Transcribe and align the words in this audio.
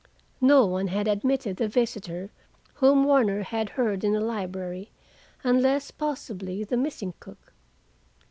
No 0.41 0.65
one 0.65 0.87
had 0.87 1.07
admitted 1.07 1.57
the 1.57 1.67
visitor 1.67 2.31
whom 2.73 3.03
Warner 3.03 3.43
had 3.43 3.69
heard 3.77 4.03
in 4.03 4.13
the 4.13 4.19
library, 4.19 4.89
unless, 5.43 5.91
possibly, 5.91 6.63
the 6.63 6.75
missing 6.75 7.13
cook. 7.19 7.53